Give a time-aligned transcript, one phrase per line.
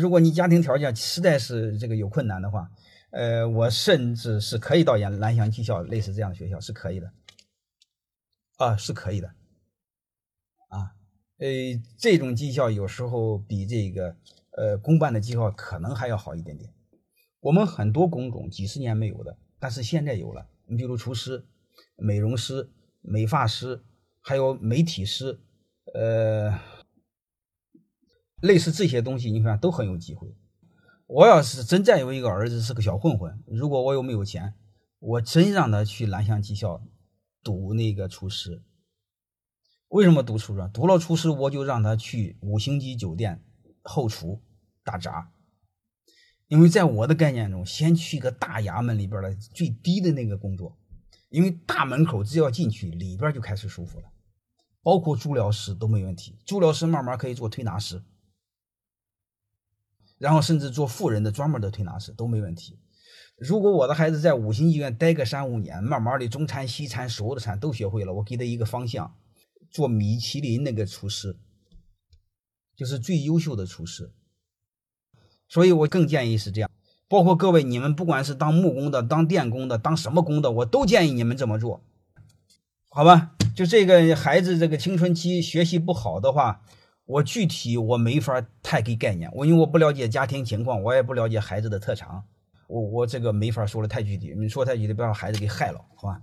[0.00, 2.70] 如果你家庭条件实在是这个有困难的话，
[3.10, 7.10] 呃，我甚至是可以到蓝翔技校类似这样的学校是可以的，
[8.56, 9.28] 啊，是可以的，
[10.68, 10.92] 啊，
[11.38, 11.46] 呃，
[11.98, 14.16] 这种技校有时候比这个
[14.50, 16.72] 呃公办的技校可能还要好一点点。
[17.40, 20.48] 我们很多工种几十年没有的，但是现在有了。
[20.66, 21.44] 你比如厨师、
[21.96, 22.68] 美容师、
[23.02, 23.80] 美发师，
[24.20, 25.38] 还有媒体师，
[25.94, 26.58] 呃，
[28.40, 30.34] 类似这些东西，你看都很有机会。
[31.06, 34.54] 我要是真再有一个儿子是个小混混，如果我又没有钱，
[34.98, 36.82] 我真让他去蓝翔技校
[37.42, 38.62] 读那个厨师。
[39.88, 40.70] 为什么读厨师？
[40.74, 43.44] 读了厨师，我就让他去五星级酒店
[43.82, 44.42] 后厨
[44.82, 45.30] 打杂。
[46.48, 50.76] 因为在我的概念中，先去个大衙门里边的最低的那个工作，
[51.28, 54.06] 因为大门口只要进去，里边就开始舒服了，
[54.82, 56.36] 包括足疗师都没问题。
[56.44, 58.02] 足疗师慢慢可以做推拿师。
[60.18, 62.78] 然后甚至做富人的专门的推拿师都没问题。
[63.36, 69.14] 如果我的孩子在五星医院待个三五年，慢慢的中餐西餐所有的餐都学会了，我给他一个方向，
[69.70, 71.36] 做米其林那个厨师，
[72.74, 74.10] 就是最优秀的厨师。
[75.48, 76.70] 所以我更建议是这样，
[77.08, 81.84] 包括各位你们不管是当木工的、当电工的、当什么工的，我都建议你们这么做，
[82.88, 83.36] 好吧？
[83.54, 86.62] 就这个孩子这个青春期学习不好的话。
[87.06, 92.22] 我具体我没法太给概念，我因为我不了解家庭情况，我也不了解孩子的特长，
[92.66, 96.20] 我我这个没法说的太具体，你说太具体，别让孩子给害了，好吧？